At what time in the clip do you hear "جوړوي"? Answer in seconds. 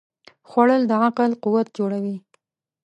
1.77-2.15